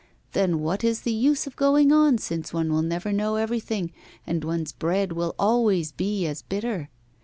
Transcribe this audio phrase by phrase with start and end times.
[0.31, 3.91] Then what is the use of going on, since one will never know everything,
[4.25, 6.89] and one's bread will always be as bitter?